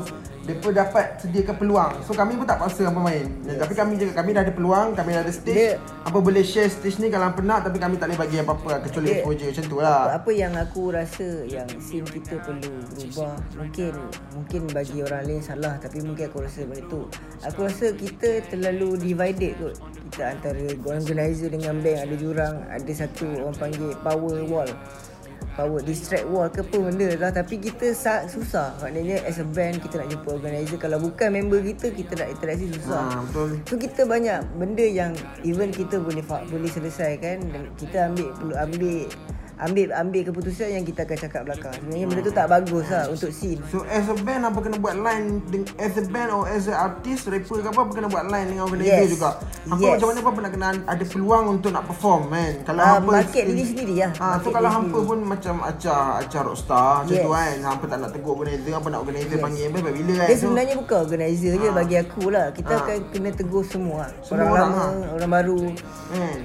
mereka 0.46 0.70
dapat 0.70 1.18
sediakan 1.18 1.54
peluang. 1.58 1.92
So 2.06 2.14
kami 2.14 2.38
pun 2.38 2.46
tak 2.46 2.62
paksa 2.62 2.86
hampa 2.86 3.02
main. 3.02 3.26
Yes. 3.42 3.58
tapi 3.58 3.74
kami 3.74 3.92
juga 3.98 4.12
kami 4.22 4.30
dah 4.30 4.42
ada 4.46 4.54
peluang 4.54 4.94
kami 4.94 5.10
dah 5.18 5.22
ada 5.26 5.34
stage. 5.34 5.74
Apa 6.06 6.18
boleh 6.22 6.46
share 6.46 6.70
stage 6.70 7.02
ni 7.02 7.10
kalau 7.10 7.26
hampa 7.28 7.42
nak 7.42 7.66
tapi 7.66 7.82
kami 7.82 7.98
tak 7.98 8.14
boleh 8.14 8.20
bagi 8.22 8.36
apa-apa 8.38 8.66
lah, 8.70 8.80
kecuali 8.86 9.06
Dia- 9.10 9.14
exposure. 9.18 9.50
Macam 9.50 9.64
tu 9.66 9.76
lah. 9.82 10.02
Apa 10.14 10.30
yang 10.30 10.52
aku 10.54 10.82
rasa 10.94 11.26
yang 11.50 11.68
scene 11.82 12.06
kita 12.06 12.38
perlu 12.46 12.72
berubah 12.94 13.34
Mungkin 13.58 13.92
mungkin 14.38 14.60
bagi 14.70 15.02
orang 15.02 15.22
lain 15.26 15.42
salah 15.42 15.74
Tapi 15.82 15.98
mungkin 16.06 16.30
aku 16.30 16.38
rasa 16.46 16.62
benda 16.62 16.86
tu. 16.86 17.02
Aku 17.42 17.66
rasa 17.66 17.90
kita 17.90 18.46
terlalu 18.46 18.94
divided 19.02 19.58
kot. 19.58 19.74
Kita 20.06 20.22
antara 20.30 20.62
organizer 20.86 21.50
dengan 21.50 21.82
band 21.82 22.06
ada 22.06 22.14
jurang 22.14 22.56
Ada 22.70 22.92
satu 23.06 23.26
orang 23.42 23.56
panggil 23.58 23.90
power 24.06 24.38
wall 24.46 24.70
Power 25.56 25.80
distract 25.80 26.28
wall 26.28 26.52
ke 26.52 26.60
apa 26.60 26.76
benda 26.76 27.08
lah. 27.16 27.32
Tapi 27.32 27.56
kita 27.56 27.96
sa- 27.96 28.28
susah. 28.28 28.76
Maknanya 28.84 29.24
as 29.24 29.40
a 29.40 29.46
band 29.48 29.80
kita 29.80 30.04
nak 30.04 30.12
jumpa 30.12 30.28
organizer. 30.36 30.76
Kalau 30.76 31.00
bukan 31.00 31.32
member 31.32 31.64
kita 31.64 31.96
kita 31.96 32.12
nak 32.20 32.28
interaksi 32.36 32.68
susah. 32.76 33.00
Ah, 33.00 33.20
betul. 33.24 33.48
So 33.64 33.74
kita 33.80 34.04
banyak 34.04 34.44
benda 34.60 34.84
yang 34.84 35.16
even 35.48 35.72
kita 35.72 35.96
boleh 35.96 36.20
boleh 36.22 36.68
selesaikan. 36.68 37.40
Dan 37.48 37.72
kita 37.80 38.12
ambil 38.12 38.28
perlu 38.36 38.54
ambil 38.54 38.96
ambil 39.58 39.88
ambil 39.94 40.22
keputusan 40.24 40.68
yang 40.70 40.84
kita 40.84 41.02
akan 41.02 41.18
cakap 41.18 41.42
belakang. 41.42 41.72
Sebenarnya 41.74 42.06
benda 42.06 42.20
tu 42.20 42.32
tak 42.32 42.46
bagus 42.46 42.86
lah 42.86 43.04
untuk 43.06 43.30
scene. 43.30 43.60
So 43.66 43.82
as 43.86 44.04
a 44.04 44.16
band 44.16 44.42
apa 44.42 44.58
kena 44.58 44.76
buat 44.76 44.94
line 44.94 45.40
As 45.76 45.94
a 45.94 46.04
band 46.04 46.28
or 46.28 46.44
as 46.44 46.66
a 46.66 46.74
artist 46.74 47.24
Rapper 47.26 47.58
ke 47.58 47.66
apa 47.66 47.80
Apa 47.80 47.92
kena 47.92 48.06
buat 48.06 48.24
line 48.24 48.46
dengan 48.48 48.64
organizer 48.64 49.00
Yes. 49.02 49.10
juga 49.10 49.30
Apa 49.64 49.78
Yes. 49.78 49.90
macam 49.92 50.06
mana 50.06 50.18
apa 50.20 50.38
nak 50.38 50.52
kena 50.52 50.66
ada 50.84 51.04
peluang 51.04 51.44
untuk 51.50 51.70
nak 51.70 51.84
perform 51.84 52.22
kan 52.28 52.52
Kalau 52.62 52.80
Ah, 52.80 52.92
hampa 52.96 53.10
market 53.14 53.44
diri 53.46 53.64
sendiri 53.64 53.94
lah. 53.96 54.12
ha, 54.14 54.26
So 54.38 54.48
kalau 54.50 54.68
hampa 54.68 54.92
sendiri. 54.92 55.08
pun 55.08 55.18
macam 55.22 55.54
acar 55.60 56.00
Acar 56.18 56.42
rockstar 56.44 56.90
Macam 57.02 57.12
Yes. 57.12 57.22
tu 57.22 57.30
kan 57.30 57.54
Hampa 57.62 57.84
tak 57.86 57.98
nak 57.98 58.10
tegur 58.10 58.32
organizer 58.34 58.70
Hampa 58.70 58.88
nak 58.88 59.00
organizer 59.00 59.36
panggil 59.36 59.64
Sampai 59.66 59.92
bila 59.94 60.12
kan 60.14 60.26
Dia 60.26 60.36
So, 60.36 60.42
sebenarnya 60.42 60.74
bukan 60.76 60.98
organizer 61.02 61.52
je 61.54 61.68
bagi 61.70 61.96
aku 61.96 62.22
lah. 62.28 62.46
Kita 62.50 62.72
Ah. 62.72 62.80
akan 62.82 62.96
kena 63.08 63.30
tegur 63.30 63.64
semua. 63.64 64.04
Semua 64.20 64.42
orang, 64.42 64.48
orang 64.48 64.68
lama, 64.68 64.76
lah. 64.76 65.14
orang 65.14 65.30
baru. 65.32 65.60
kan 66.06 66.38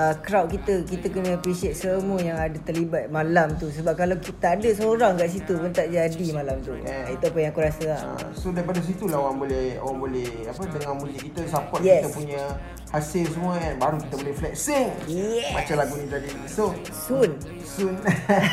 Uh, 0.00 0.16
crowd 0.24 0.48
kita 0.48 0.80
kita 0.82 1.12
kena 1.12 1.36
appreciate 1.36 1.76
semua 1.76 2.16
yang 2.16 2.40
ada 2.40 2.56
terlibat 2.64 3.12
malam 3.12 3.52
tu 3.54 3.68
sebab 3.68 3.92
kalau 3.92 4.16
kita 4.16 4.56
ada 4.56 4.64
seorang 4.72 5.12
kat 5.12 5.28
situ 5.28 5.60
pun 5.60 5.68
tak 5.68 5.92
jadi 5.92 6.26
malam 6.32 6.56
tu. 6.64 6.72
Yeah. 6.80 7.12
Itu 7.12 7.28
apa 7.28 7.36
yang 7.36 7.50
aku 7.52 7.60
rasa 7.60 7.84
lah. 7.84 8.00
ha, 8.00 8.32
So 8.32 8.48
daripada 8.48 8.80
situ 8.80 9.04
lah 9.04 9.20
orang 9.20 9.42
boleh 9.42 9.76
Orang 9.76 9.98
boleh 10.00 10.28
Apa 10.46 10.62
dengar 10.70 10.94
muzik 10.94 11.20
kita 11.20 11.42
Support 11.44 11.82
Yes. 11.82 12.00
kita 12.00 12.08
punya 12.14 12.42
Hasil 12.88 13.24
semua 13.28 13.58
kan 13.58 13.74
Baru 13.76 13.96
kita 13.98 14.14
boleh 14.16 14.34
flexing 14.34 14.88
Yes. 15.04 15.50
Macam 15.52 15.74
lagu 15.76 15.94
ni 15.94 16.06
tadi 16.06 16.30
So 16.46 16.64
Soon. 16.88 17.30
Soon 17.60 17.94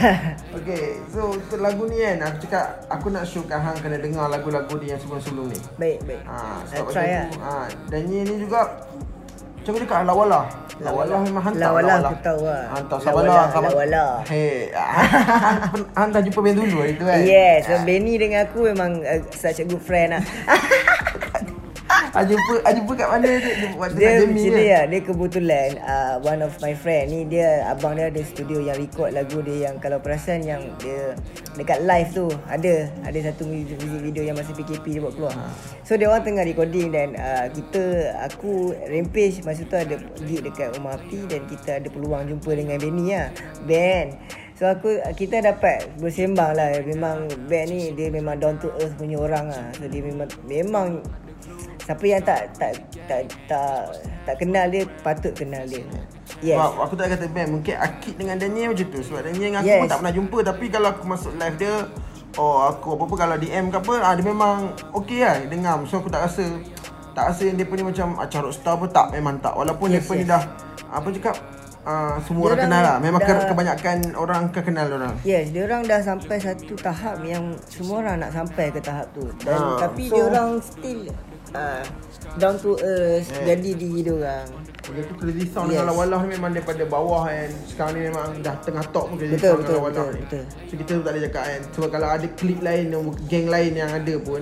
Okay 0.57 0.97
So 1.07 1.31
untuk 1.31 1.59
lagu 1.61 1.85
ni 1.85 2.01
kan 2.01 2.17
Aku 2.25 2.37
cakap 2.43 2.65
Aku 2.89 3.07
nak 3.07 3.23
showkan 3.23 3.59
Hang 3.61 3.77
kena 3.77 3.97
dengar 3.97 4.25
lagu-lagu 4.27 4.73
dia 4.77 4.97
yang 4.97 5.01
sebelum-sebelum 5.01 5.45
ni 5.47 5.59
Baik, 5.77 5.97
baik. 6.03 6.21
ha, 6.25 6.65
Sebab 6.65 6.85
try 6.89 7.05
bagi 7.05 7.13
lah. 7.13 7.27
ha, 7.39 7.53
Dan 7.87 8.01
ni 8.09 8.17
ni 8.23 8.35
juga 8.41 8.59
Macam 9.67 9.83
aku 9.83 9.91
cakap 9.91 10.07
Lawala? 10.07 10.41
Lawala 10.79 11.15
memang 11.27 11.43
hantar. 11.43 11.59
Lawala 11.59 11.93
aku 11.99 12.15
tahu 12.23 12.41
lah. 12.47 12.63
Hantar 12.71 12.97
Lawala, 13.03 13.03
Sabala 13.03 13.51
Sabala 13.51 13.67
Lawala. 13.75 14.05
Hei 14.23 14.71
Han- 15.99 16.15
jumpa 16.23 16.39
band 16.39 16.55
dulu 16.55 16.77
hari 16.87 16.95
tu 16.95 17.03
kan? 17.03 17.19
Yes, 17.27 17.67
so 17.67 17.75
Benny 17.83 18.15
dengan 18.15 18.47
aku 18.47 18.71
memang 18.71 19.03
uh, 19.03 19.19
such 19.35 19.59
a 19.59 19.67
good 19.67 19.83
friend 19.83 20.15
lah. 20.15 20.23
Ah 22.17 22.25
jumpa, 22.25 22.65
ah 22.65 22.73
jumpa 22.73 22.91
kat 22.97 23.07
mana 23.13 23.29
tu? 23.37 23.51
Dia 23.53 23.69
buat 23.77 23.89
Dia 23.93 24.25
ni 24.25 24.49
ke? 24.49 24.57
lah. 24.57 24.83
Dia 24.89 25.01
kebetulan 25.05 25.69
uh, 25.85 26.15
One 26.25 26.41
of 26.41 26.57
my 26.65 26.73
friend 26.73 27.13
ni 27.13 27.29
Dia 27.29 27.69
abang 27.69 27.93
dia 27.93 28.09
ada 28.09 28.21
studio 28.25 28.57
Yang 28.57 28.89
record 28.89 29.13
lagu 29.13 29.37
dia 29.45 29.69
Yang 29.69 29.75
kalau 29.85 30.01
perasan 30.01 30.41
Yang 30.41 30.73
dia 30.81 31.13
Dekat 31.53 31.85
live 31.85 32.09
tu. 32.09 32.25
Ada 32.49 32.89
Ada 33.05 33.19
satu 33.29 33.45
music, 33.45 33.77
video 34.01 34.25
Yang 34.25 34.41
masa 34.41 34.51
PKP 34.57 34.97
dia 34.97 35.01
buat 35.05 35.13
keluar. 35.13 35.37
So 35.85 35.93
dia 35.93 36.09
orang 36.09 36.25
tengah 36.25 36.41
recording 36.41 36.89
Dan 36.89 37.13
uh, 37.13 37.53
kita 37.53 37.83
Aku 38.33 38.73
Rampage. 38.73 39.45
Masa 39.45 39.61
tu 39.69 39.77
ada 39.77 40.01
gig 40.25 40.41
dekat 40.41 40.73
rumah 40.73 40.97
api 40.97 41.21
Dan 41.29 41.45
kita 41.45 41.77
ada 41.77 41.85
peluang 41.85 42.25
jumpa 42.25 42.49
dengan 42.57 42.81
Benny 42.81 43.13
lah. 43.13 43.29
Band 43.69 44.17
So 44.57 44.65
aku 44.65 44.97
kita 45.13 45.45
dapat 45.45 45.85
bersembang 46.01 46.57
lah 46.57 46.81
Memang 46.81 47.29
band 47.45 47.67
ni 47.69 47.93
dia 47.93 48.09
memang 48.09 48.41
down 48.41 48.57
to 48.57 48.73
earth 48.81 48.97
punya 48.97 49.21
orang 49.21 49.53
lah 49.53 49.69
So 49.77 49.85
dia 49.85 50.01
memang 50.01 50.25
Memang 50.49 51.05
Siapa 51.85 52.03
yang 52.03 52.19
tak 52.25 52.57
tak 52.57 52.73
tak 53.07 53.21
tak 53.47 53.87
tak 54.27 54.35
kenal 54.35 54.67
dia 54.67 54.83
patut 55.07 55.31
kenal 55.31 55.63
dia. 55.63 55.79
Yes. 56.43 56.59
Sebab 56.59 56.83
aku 56.83 56.93
tak 56.99 57.15
kata 57.15 57.25
band 57.31 57.49
Mungkin 57.55 57.75
Akid 57.79 58.19
dengan 58.19 58.35
Daniel 58.35 58.75
macam 58.75 58.87
tu 58.91 58.99
Sebab 58.99 59.21
Daniel 59.23 59.45
dengan 59.55 59.61
aku 59.63 59.71
Yes. 59.71 59.79
pun 59.79 59.87
tak 59.87 59.99
pernah 60.03 60.15
jumpa 60.19 60.37
Tapi 60.51 60.65
kalau 60.67 60.87
aku 60.91 61.03
masuk 61.07 61.31
live 61.39 61.55
dia 61.55 61.73
Oh 62.35 62.67
aku 62.67 62.99
apa-apa 62.99 63.15
kalau 63.15 63.35
DM 63.39 63.65
ke 63.71 63.77
apa 63.79 63.93
ah, 64.03 64.13
Dia 64.19 64.25
memang 64.27 64.55
okay 64.91 65.23
lah 65.23 65.39
Dengar 65.47 65.79
So 65.87 66.03
aku 66.03 66.11
tak 66.11 66.27
rasa 66.27 66.43
Tak 67.15 67.33
rasa 67.33 67.41
yang 67.47 67.55
dia 67.55 67.65
ni 67.65 67.83
macam 67.87 68.19
ah, 68.19 68.27
Carut 68.27 68.51
star 68.51 68.75
pun 68.75 68.91
tak 68.91 69.15
Memang 69.15 69.39
tak 69.39 69.55
Walaupun 69.55 69.87
Yes, 69.89 70.03
yes, 70.03 70.11
dia 70.11 70.17
ni 70.19 70.25
yes. 70.27 70.31
dah 70.35 70.43
Apa 70.91 71.07
cakap 71.15 71.56
ah, 71.87 72.19
Semua 72.19 72.43
Dia 72.43 72.49
orang 72.49 72.59
kenal 72.61 72.81
lah 72.83 72.97
Memang 72.99 73.19
dah- 73.19 73.29
ke- 73.33 73.47
kebanyakan 73.47 73.97
orang 74.13 74.41
akan 74.45 74.63
kenal 74.65 74.87
orang 74.91 75.13
Yes, 75.23 75.45
dia 75.49 75.63
orang 75.63 75.81
dah 75.83 75.99
sampai 76.01 76.37
satu 76.37 76.73
tahap 76.75 77.17
yang 77.23 77.43
semua 77.65 77.95
orang 78.01 78.19
nak 78.19 78.31
sampai 78.31 78.67
ke 78.67 78.79
tahap 78.79 79.07
tu. 79.11 79.23
Dan 79.41 79.55
Ah, 79.55 79.79
tapi 79.79 80.03
so- 80.05 80.13
dia 80.13 80.23
orang 80.25 80.49
still 80.59 81.01
uh, 81.53 81.83
down 82.35 82.55
to 82.57 82.75
earth 82.77 83.25
Yeah. 83.33 83.45
jadi 83.49 83.69
diri 83.73 83.99
dia 84.01 84.13
orang. 84.13 84.47
Benda 84.83 85.01
tu 85.03 85.15
Crazy 85.17 85.43
Sound 85.45 85.67
Yes. 85.67 85.71
dengan 85.73 85.87
Lawalah 85.89 86.19
ni 86.21 86.29
memang 86.33 86.51
daripada 86.53 86.83
bawah 86.85 87.27
kan 87.27 87.51
Sekarang 87.65 87.91
ni 87.93 88.01
memang 88.05 88.39
dah 88.39 88.55
tengah 88.57 88.85
top 88.87 89.05
pun 89.05 89.15
Crazy 89.17 89.35
Betul, 89.35 89.43
Sound 89.45 89.59
betul, 89.59 89.67
dengan 89.67 89.81
Lawalah 89.81 89.91
betul, 89.97 90.07
ni 90.07 90.21
betul. 90.23 90.43
So 90.63 90.73
kita 90.73 90.91
tak 90.93 91.03
boleh 91.05 91.23
cakap 91.25 91.43
kan 91.43 91.61
Sebab 91.69 91.89
kalau 91.89 92.07
ada 92.09 92.27
klik 92.33 92.59
lain, 92.61 92.85
geng 93.25 93.47
lain 93.47 93.71
yang 93.73 93.91
ada 93.91 94.15
pun 94.17 94.41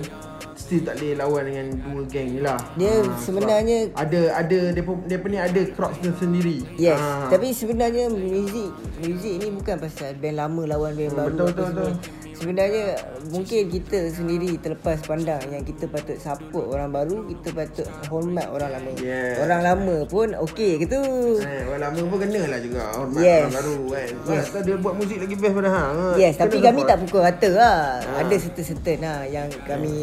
Still 0.66 0.82
tak 0.82 0.98
boleh 0.98 1.14
lawan 1.14 1.42
dengan 1.46 1.66
dua 1.78 2.02
geng 2.04 2.28
ni 2.28 2.40
lah 2.42 2.58
Dia 2.74 2.90
sebab 2.98 3.22
sebenarnya- 3.22 3.86
Ada, 3.94 4.20
ada, 4.34 4.58
dia 4.74 4.82
pun 5.16 5.30
ni 5.30 5.38
ada 5.38 5.60
crowd 5.70 5.94
dia 5.96 6.10
sendiri 6.12 6.58
Yes, 6.74 6.98
Ah. 6.98 7.30
tapi 7.30 7.54
sebenarnya 7.54 8.10
muzik 8.10 8.74
muzik 8.98 9.34
ni 9.38 9.48
bukan 9.48 9.78
pasal 9.78 10.18
band 10.18 10.36
lama 10.36 10.62
lawan 10.66 10.92
band 10.92 11.06
Hmm, 11.06 11.16
baru. 11.16 11.30
betul, 11.30 11.46
betul, 11.46 11.66
semua. 11.70 11.94
Sebenarnya 12.36 13.00
mungkin 13.32 13.72
kita 13.72 14.12
sendiri 14.12 14.60
terlepas 14.60 15.00
pandang 15.08 15.40
yang 15.48 15.64
kita 15.64 15.88
patut 15.88 16.20
support 16.20 16.68
orang 16.68 16.92
baru, 16.92 17.24
kita 17.32 17.48
patut 17.56 17.88
hormat 18.12 18.44
orang 18.52 18.76
lama. 18.76 18.92
Yeah. 19.00 19.40
Orang 19.40 19.60
lama 19.64 19.96
pun 20.04 20.36
okey 20.44 20.76
ke 20.76 20.84
tu? 20.84 21.00
Eh, 21.40 21.64
orang 21.64 21.80
lama 21.88 22.00
pun 22.12 22.18
kena 22.20 22.42
lah 22.44 22.60
juga 22.60 22.92
hormat 22.92 23.24
Yes. 23.24 23.40
orang 23.40 23.56
baru 23.56 23.76
kan 23.88 24.08
Sebab 24.12 24.36
Yes. 24.36 24.46
yes. 24.52 24.62
dia 24.68 24.76
buat 24.76 24.94
muzik 25.00 25.18
lagi 25.24 25.34
best 25.34 25.54
pada 25.56 25.70
hang 25.72 25.96
Yes, 26.16 26.34
Kena 26.36 26.42
tapi 26.44 26.56
kami 26.60 26.80
tak 26.84 26.96
pukul 27.00 27.20
rata 27.24 27.50
lah. 27.56 27.80
Ha. 28.04 28.10
Ada 28.20 28.34
certain-certain 28.36 28.98
lah 29.00 29.20
yang 29.24 29.48
kami 29.64 29.94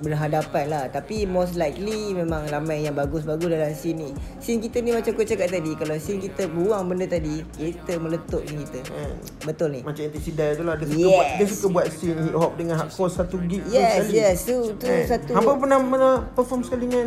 berhadapan 0.00 0.64
lah. 0.68 0.84
Tapi 0.88 1.28
most 1.28 1.60
likely 1.60 2.16
memang 2.16 2.48
ramai 2.48 2.84
yang 2.84 2.96
bagus-bagus 2.96 3.52
dalam 3.52 3.72
scene 3.76 4.00
ni. 4.00 4.10
Scene 4.40 4.64
kita 4.64 4.80
ni 4.80 4.96
macam 4.96 5.12
aku 5.12 5.24
cakap 5.24 5.52
tadi, 5.52 5.72
kalau 5.76 5.96
scene 6.00 6.20
kita 6.20 6.48
buang 6.48 6.88
benda 6.88 7.04
tadi, 7.04 7.44
kita 7.56 8.00
meletup 8.00 8.40
scene 8.48 8.64
kita. 8.64 8.80
Hmm. 8.92 9.16
Betul 9.44 9.68
ni. 9.76 9.80
Macam 9.84 10.02
Antisidai 10.06 10.54
tu 10.54 10.62
lah 10.62 10.74
Dia 10.78 10.86
suka 10.86 10.96
Yes. 10.96 11.10
buat 11.12 11.26
Dia 11.36 11.46
suka 11.50 11.65
buat 11.68 11.86
scene 11.88 12.18
hip 12.20 12.32
hop 12.32 12.52
Dengan 12.54 12.76
hardcore 12.76 13.08
satu 13.08 13.36
gig 13.42 13.60
tu 13.60 13.70
Yes, 13.70 13.92
sekali. 14.00 14.12
yes. 14.14 14.36
Tu, 14.42 14.56
tu 14.74 14.84
Eh, 14.84 15.04
satu... 15.04 15.30
Hampa 15.32 15.52
pernah, 15.54 15.78
pernah 15.78 16.14
perform 16.30 16.60
sekali 16.60 16.86
dengan 16.86 17.06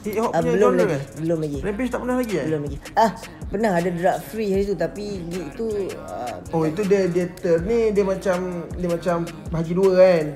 hip 0.00 0.16
hop 0.16 0.30
Ah, 0.30 0.38
punya 0.38 0.52
belum 0.52 0.70
genre 0.70 0.80
lagi. 0.80 0.90
ke? 0.90 0.98
Belum 1.18 1.38
lagi. 1.38 1.58
Rampage 1.60 1.88
tak 1.88 2.00
pernah 2.00 2.16
lagi 2.16 2.34
eh? 2.34 2.44
Belum 2.44 2.62
lagi. 2.62 2.76
Ah, 2.94 3.10
pernah 3.46 3.70
ada 3.72 3.90
drug 3.90 4.16
free 4.24 4.48
hari 4.48 4.64
tu 4.64 4.74
tapi 4.74 5.04
gig 5.24 5.46
tu 5.52 5.66
uh, 5.90 6.34
Oh 6.50 6.62
itu 6.62 6.82
dia 6.82 7.06
dia 7.06 7.26
turn 7.32 7.60
ni 7.62 7.90
dia 7.90 8.02
macam 8.02 8.36
dia 8.70 8.88
macam 8.88 9.16
bagi 9.48 9.72
dua 9.72 9.90
kan. 9.94 10.26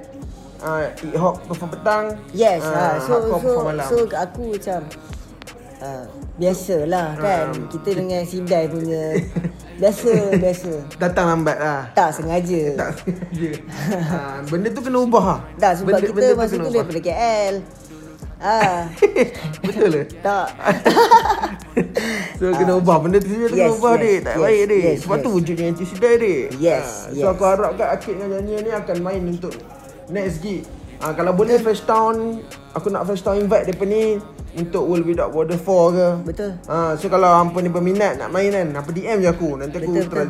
Ah 0.59 0.81
hip 0.93 1.15
hop 1.15 1.35
perform 1.45 1.71
petang. 1.71 2.05
Yes, 2.33 2.63
ah, 2.63 2.75
ah, 2.75 2.95
so 2.99 3.11
hardcore 3.13 3.23
so 3.23 3.35
perform 3.39 3.65
malam. 3.69 3.87
so 3.87 3.97
aku 4.11 4.43
macam 4.51 4.81
uh, 5.79 6.05
biasalah 6.35 7.09
kan 7.15 7.45
Um. 7.49 7.67
kita 7.69 7.91
dengan 7.93 8.23
Sidai 8.23 8.67
punya 8.67 9.03
biasa 9.79 10.11
biasa. 10.35 10.71
Datang 11.03 11.25
lambat 11.29 11.57
lah. 11.57 11.83
Tak 11.93 12.11
sengaja. 12.13 12.63
Tak 12.81 12.91
sengaja. 12.99 13.51
ah, 14.11 14.39
benda 14.45 14.69
tu 14.69 14.81
kena 14.83 14.99
ubah 15.01 15.25
lah. 15.25 15.41
Tak 15.57 15.73
sebab 15.79 15.95
benda, 15.95 16.01
kita 16.03 16.13
benda 16.13 16.33
masa 16.35 16.53
tu 16.53 16.63
ubah. 16.63 16.75
daripada 16.75 17.01
KL. 17.01 17.55
Ah, 18.39 18.87
Betul 19.67 19.91
ke? 19.91 20.03
tak. 20.23 20.47
So 22.39 22.55
kena 22.55 22.79
ubah 22.79 23.03
Benda 23.03 23.19
tu 23.19 23.27
dia 23.27 23.51
kena 23.51 23.67
Yes, 23.67 23.75
ubah 23.75 23.93
yes, 23.93 24.01
dik 24.01 24.19
Tak 24.21 24.31
yes, 24.31 24.39
baik 24.39 24.61
dik 24.63 24.79
yes, 24.81 24.99
Sebab 25.03 25.17
tu 25.17 25.27
yes. 25.27 25.35
wujudnya 25.35 25.65
anti-sidai 25.69 26.15
dik 26.17 26.45
Yes, 26.57 26.87
Ah, 26.87 27.11
yes. 27.11 27.19
So 27.19 27.27
aku 27.29 27.43
harapkan 27.43 27.87
Akid 27.91 28.15
dengan 28.15 28.31
nyanyian 28.39 28.63
ni 28.63 28.71
Akan 28.71 28.97
main 29.03 29.23
untuk 29.25 29.55
Next 30.07 30.39
gig 30.39 30.63
Ah, 30.99 31.11
Kalau 31.13 31.35
boleh 31.35 31.59
Fresh 31.59 31.83
Town 31.83 32.39
Aku 32.75 32.87
nak 32.91 33.11
Fresh 33.11 33.23
Town 33.23 33.39
invite 33.39 33.67
Depa 33.67 33.83
ni 33.83 34.23
Untuk 34.59 34.83
World 34.85 35.07
Without 35.07 35.31
Border 35.31 35.55
4 35.55 35.95
ke 35.95 36.09
Betul. 36.27 36.51
Ah, 36.67 36.99
So 36.99 37.07
kalau 37.07 37.31
hampa 37.31 37.63
ni 37.63 37.71
berminat 37.71 38.19
Nak 38.19 38.29
main 38.29 38.51
kan 38.51 38.67
Hampa 38.75 38.91
DM 38.91 39.23
je 39.23 39.31
aku 39.31 39.55
Nanti 39.55 39.79
aku 39.79 39.95
Betul, 39.95 40.11
try 40.11 40.27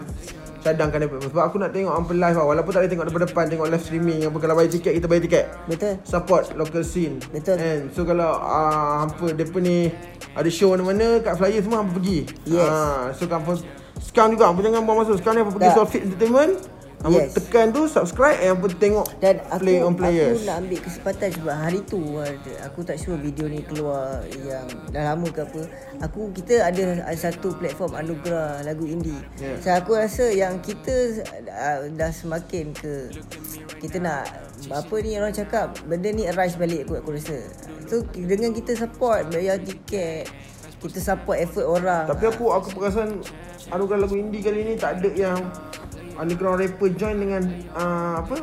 Cadangkan 0.58 0.99
dia 1.00 1.08
Sebab 1.08 1.42
aku 1.49 1.56
nak 1.56 1.70
tengok 1.70 1.94
hampa 1.94 2.12
live 2.12 2.37
lah 2.37 2.44
Walaupun 2.44 2.70
tak 2.75 2.80
boleh 2.85 2.90
tengok 2.92 3.04
daripada 3.08 3.26
depan 3.30 3.44
Tengok 3.47 3.66
live 3.70 3.85
streaming 3.87 4.20
apa 4.26 4.37
Kalau 4.37 4.54
bayar 4.58 4.70
tiket 4.70 4.92
Kita 4.92 5.06
bayar 5.06 5.23
tiket 5.25 5.44
Betul. 5.64 5.94
support 6.04 6.44
local 6.58 6.82
scene. 6.82 7.23
Betul. 7.30 7.56
And 7.56 7.88
so 7.94 8.02
kalau 8.02 8.37
uh, 8.37 9.06
hampa 9.06 9.32
depa 9.32 9.58
ni 9.62 9.88
ada 10.35 10.50
show 10.54 10.70
mana-mana 10.70 11.18
kat 11.18 11.35
flyer 11.35 11.58
semua 11.58 11.82
hampa 11.82 11.99
pergi. 11.99 12.23
Yes. 12.47 12.70
Ah, 12.70 13.11
so 13.11 13.26
hampa 13.26 13.58
sekarang 13.99 14.38
juga 14.38 14.44
hampa 14.50 14.61
jangan 14.62 14.87
buang 14.87 14.99
masa. 15.02 15.18
Sekarang 15.18 15.35
ni 15.35 15.42
hampa 15.42 15.54
pergi. 15.58 15.70
Solfit 15.75 16.02
Entertainment. 16.06 16.52
Hampa 16.99 17.23
Yes. 17.23 17.38
tekan 17.38 17.71
tu 17.71 17.87
subscribe 17.87 18.43
and 18.43 18.59
hampa 18.59 18.67
tengok 18.75 19.07
Dan 19.23 19.38
aku 19.55 19.62
play 19.62 19.78
on 19.78 19.95
players. 19.95 20.43
aku 20.43 20.50
nak 20.50 20.57
ambil 20.67 20.78
kesempatan 20.83 21.28
sebab 21.31 21.55
hari 21.55 21.81
tu 21.87 22.00
aku 22.67 22.81
tak 22.83 22.97
sure 22.99 23.14
video 23.14 23.47
ni 23.47 23.62
keluar 23.62 24.26
yang 24.43 24.67
dah 24.90 25.14
lama 25.14 25.26
ke 25.31 25.47
apa. 25.47 25.62
Aku 26.02 26.35
kita 26.35 26.67
ada, 26.67 27.07
ada 27.07 27.19
satu 27.19 27.55
platform 27.55 27.95
anugerah 27.95 28.67
lagu 28.67 28.83
indie. 28.83 29.23
Yeah. 29.38 29.62
So 29.62 29.71
aku 29.78 29.95
rasa 29.95 30.26
yang 30.35 30.59
kita 30.59 31.23
uh, 31.47 31.87
dah 31.95 32.11
semakin 32.11 32.75
ke 32.75 33.14
kita 33.78 34.02
nak 34.02 34.26
apa 34.75 34.95
ni 34.99 35.14
orang 35.14 35.31
cakap 35.31 35.78
benda 35.87 36.11
ni 36.11 36.26
arise 36.26 36.59
balik 36.59 36.90
aku 36.90 36.99
aku 36.99 37.14
rasa. 37.14 37.38
So 37.87 38.02
dengan 38.11 38.50
kita 38.50 38.75
support 38.75 39.31
bayar 39.31 39.62
tiket 39.62 40.26
kita 40.78 40.99
support 41.02 41.38
effort 41.43 41.67
orang. 41.67 42.07
Tapi 42.07 42.26
aku 42.26 42.55
aku 42.55 42.75
perasan 42.75 43.19
anugerah 43.71 44.07
lagu 44.07 44.14
indie 44.14 44.43
kali 44.43 44.62
ni 44.62 44.75
tak 44.75 45.02
ada 45.02 45.11
yang 45.11 45.38
underground 46.18 46.58
rapper 46.58 46.90
join 46.90 47.16
dengan 47.16 47.42
uh, 47.72 48.20
apa 48.20 48.37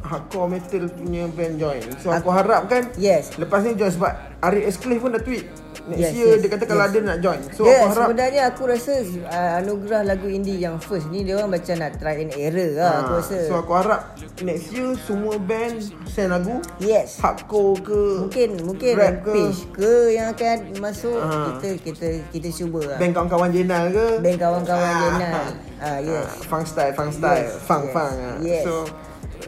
hardcore 0.00 0.48
metal 0.50 0.84
punya 0.90 1.28
band 1.28 1.54
join. 1.56 1.82
So 1.96 2.10
aku 2.10 2.28
harapkan 2.28 2.88
Yes. 2.96 3.36
lepas 3.36 3.62
ni 3.62 3.76
join 3.76 3.92
sebab 3.92 4.10
Arif 4.40 4.64
Esclave 4.66 4.98
pun 4.98 5.12
dah 5.12 5.20
tweet 5.20 5.44
next 5.82 6.00
Yes, 6.02 6.12
year 6.14 6.30
yes, 6.30 6.40
dia 6.40 6.50
kata 6.50 6.64
kalau 6.64 6.82
yes. 6.82 6.90
ada 6.90 6.98
nak 7.04 7.18
join. 7.20 7.40
So 7.52 7.62
dia 7.62 7.76
aku 7.76 7.86
harap 7.86 8.06
sebenarnya 8.06 8.42
aku 8.48 8.62
rasa 8.64 8.92
uh, 9.22 9.52
anugerah 9.60 10.02
lagu 10.02 10.26
indie 10.26 10.56
yang 10.56 10.76
first 10.78 11.06
ni 11.06 11.20
dia 11.20 11.36
orang 11.36 11.52
macam 11.52 11.76
nak 11.76 11.92
try 11.94 12.16
and 12.18 12.32
error 12.32 12.70
lah 12.74 12.92
aku 12.98 13.12
Ah, 13.12 13.18
rasa. 13.20 13.38
So 13.44 13.54
aku 13.54 13.72
harap 13.76 14.00
next 14.40 14.66
year 14.72 14.88
semua 14.98 15.34
band 15.36 15.76
send 16.06 16.32
lagu 16.32 16.58
yes. 16.80 17.20
hardcore 17.20 17.76
ke 17.78 18.00
Mungkin 18.24 18.48
mungkin 18.64 18.92
rap 18.94 19.20
ke 19.20 19.30
Rampage 19.30 19.60
ke 19.70 19.92
yang 20.10 20.26
akan 20.32 20.56
masuk 20.80 21.16
Ah. 21.16 21.54
kita 21.54 21.68
kita 21.78 22.08
kita 22.32 22.48
cuba 22.50 22.80
lah. 22.86 22.98
band 22.98 23.12
kawan-kawan 23.12 23.50
Jenal 23.52 23.84
ke 23.90 24.06
Band 24.18 24.38
kawan-kawan 24.38 24.90
Ah. 24.90 25.00
Jenal. 25.06 25.46
Ah 25.80 25.98
yes. 25.98 26.28
Ah, 26.28 26.44
funk 26.44 26.64
style 26.68 26.92
funk 26.92 27.12
style 27.16 27.48
Yes, 27.48 27.64
funk 27.64 27.84
yes, 27.88 27.94
funk 27.96 28.16
ah. 28.20 28.36
yes. 28.44 28.64
So 28.68 28.74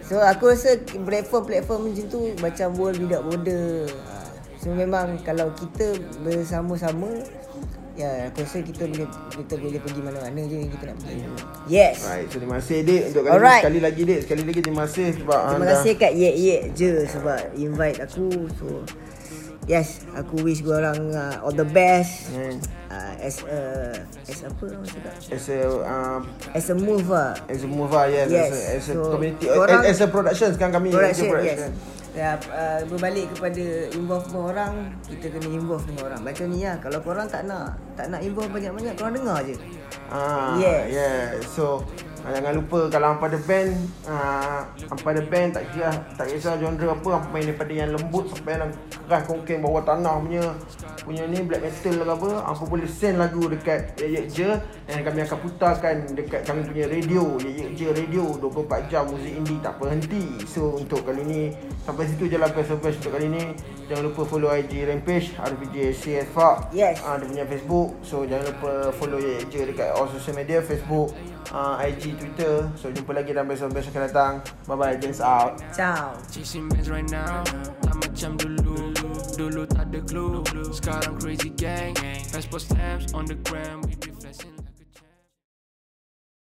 So 0.03 0.21
aku 0.21 0.53
rasa 0.53 0.77
platform-platform 0.85 1.89
macam 1.89 2.05
tu 2.09 2.21
macam 2.41 2.69
world 2.77 2.99
without 3.01 3.25
border. 3.25 3.89
So 4.61 4.73
memang 4.73 5.21
kalau 5.25 5.53
kita 5.57 5.97
bersama-sama 6.21 7.09
ya 7.93 8.29
aku 8.29 8.45
rasa 8.45 8.65
kita 8.65 8.89
boleh 8.89 9.09
kita 9.37 9.55
boleh 9.61 9.81
pergi 9.81 10.01
mana-mana 10.01 10.41
je 10.49 10.57
yang 10.65 10.71
kita 10.73 10.85
nak 10.93 10.97
pergi. 11.01 11.17
Yes. 11.69 12.05
Right, 12.09 12.29
so 12.29 12.41
terima 12.41 12.57
kasih 12.61 12.79
Dik 12.85 13.03
untuk 13.13 13.23
kali 13.25 13.33
Alright. 13.37 13.63
sekali 13.65 13.81
lagi 13.81 14.03
Dik. 14.05 14.21
Sekali 14.25 14.43
lagi 14.49 14.61
terima 14.65 14.83
kasih 14.89 15.07
sebab 15.17 15.41
Terima 15.41 15.57
anda 15.61 15.75
kasih 15.77 15.93
kat 15.97 16.13
Yek 16.17 16.37
Yek 16.41 16.63
je 16.77 16.93
sebab 17.09 17.41
invite 17.57 17.99
aku. 18.01 18.29
So 18.61 18.67
yes, 19.65 20.03
aku 20.13 20.43
wish 20.43 20.61
korang 20.61 21.11
uh, 21.11 21.41
all 21.41 21.53
the 21.53 21.67
best. 21.67 22.31
Hmm. 22.31 22.59
Uh, 22.87 23.15
as 23.19 23.41
a 23.43 23.89
as 24.21 24.45
apa 24.45 24.63
orang 24.69 24.85
cakap? 24.85 25.17
as 25.33 25.45
a 25.49 25.59
uh, 25.65 26.21
As 26.53 26.69
a 26.69 26.77
move 26.77 27.09
lah. 27.09 27.33
as 27.49 27.65
a 27.65 27.69
mover 27.71 28.05
yes, 28.07 28.29
Yes. 28.29 28.53
as 28.53 28.53
a, 28.53 28.61
as 28.69 28.85
a 28.85 28.93
So, 28.93 29.01
community 29.11 29.47
korang- 29.49 29.81
as, 29.81 29.97
as 29.97 30.05
a 30.05 30.09
production 30.09 30.49
sekarang 30.53 30.75
kami 30.77 30.89
Production, 30.93 31.33
a 31.33 31.41
yes. 31.41 31.61
Ya, 32.13 32.37
uh, 32.45 32.85
berbalik 32.93 33.33
kepada 33.33 33.65
involvement 33.89 34.53
orang, 34.53 34.93
kita 35.09 35.33
kena 35.33 35.49
involve 35.49 35.81
dengan 35.89 36.13
orang. 36.13 36.21
Macam 36.21 36.45
ni 36.53 36.61
lah, 36.61 36.77
kalau 36.77 37.01
korang 37.01 37.25
tak 37.25 37.49
nak 37.49 37.73
tak 37.97 38.13
nak 38.13 38.21
involve 38.21 38.53
banyak-banyak, 38.53 38.93
korang 38.93 39.17
dengar 39.17 39.41
je. 39.41 39.57
Ah, 40.13 40.61
Yes. 40.61 40.93
yeah. 40.93 41.21
So 41.49 41.81
uh, 42.23 42.31
Jangan 42.33 42.53
lupa 42.55 42.81
kalau 42.89 43.07
hampa 43.15 43.27
ada 43.31 43.41
band 43.43 43.71
uh, 44.07 44.61
Hampa 44.91 45.09
ada 45.11 45.23
band 45.27 45.49
tak 45.59 45.65
kira 45.75 45.91
Tak 46.15 46.27
kisah 46.31 46.55
genre 46.59 46.87
apa 46.95 47.09
Hampa 47.19 47.29
main 47.35 47.45
daripada 47.47 47.73
yang 47.75 47.91
lembut 47.93 48.31
Sampai 48.31 48.59
yang 48.59 48.73
keras 49.07 49.23
kongkeng 49.27 49.61
bawah 49.61 49.83
tanah 49.83 50.23
punya 50.23 50.45
Punya 51.03 51.25
ni 51.27 51.43
black 51.43 51.63
metal 51.67 51.95
lah 52.07 52.15
apa 52.15 52.31
Hampa 52.47 52.65
boleh 52.67 52.89
send 52.89 53.19
lagu 53.19 53.43
dekat 53.51 53.99
Ye 53.99 54.07
Ye 54.15 54.23
Je 54.31 54.51
Dan 54.87 55.03
kami 55.03 55.27
akan 55.27 55.39
putarkan 55.43 55.95
dekat 56.15 56.41
kami 56.47 56.61
punya 56.63 56.87
radio 56.87 57.25
Ye 57.43 57.51
Ye 57.51 57.67
Je 57.75 57.87
Radio 57.91 58.25
24 58.39 58.91
jam 58.91 59.05
muzik 59.11 59.35
indie 59.35 59.59
tak 59.61 59.77
berhenti. 59.83 60.39
So 60.47 60.79
untuk 60.79 61.03
kali 61.03 61.23
ni 61.27 61.41
Sampai 61.83 62.07
situ 62.07 62.31
je 62.31 62.39
lah 62.39 62.51
best 62.55 62.71
untuk 62.71 63.11
kali 63.11 63.27
ni. 63.27 63.45
Jangan 63.91 64.09
lupa 64.09 64.23
follow 64.23 64.55
IG 64.55 64.87
Rampage 64.87 65.35
RPJ 65.35 65.77
CS 65.99 66.27
Fak 66.31 66.71
Yes. 66.71 67.03
Ah, 67.03 67.19
dia 67.19 67.27
punya 67.27 67.45
Facebook. 67.45 67.99
So 68.07 68.23
jangan 68.23 68.47
lupa 68.55 68.95
follow 68.95 69.19
Ye 69.19 69.43
Ye 69.43 69.51
Je 69.51 69.61
dekat 69.75 69.99
all 69.99 70.07
social 70.07 70.39
media 70.39 70.63
Facebook 70.63 71.11
uh, 71.51 71.83
IG 71.83 72.15
Twitter. 72.21 72.71
So 72.79 72.95
jumpa 72.95 73.17
lagi 73.17 73.35
dalam 73.35 73.51
besok. 73.51 73.75
Besok 73.75 73.99
akan 73.99 74.03
datang. 74.07 74.33
Bye 74.71 74.77
bye 74.79 74.95
Dance 74.95 75.19
out. 75.19 75.59
Ciao. 75.75 76.15
Chasing 76.31 76.71
bands 76.71 76.87
right 76.87 77.09
now. 77.11 77.43
Tak 77.83 77.95
macam 77.99 78.39
dulu. 78.39 78.95
Dulu 79.35 79.63
tak 79.67 79.91
ada 79.91 80.01
clue. 80.07 80.45
Sekarang 80.71 81.19
crazy 81.19 81.51
gang. 81.51 81.97
Passport 82.31 82.63
stamps 82.63 83.11
on 83.17 83.27
the 83.27 83.35
gram. 83.43 83.83
We 83.89 83.99
be 83.99 84.12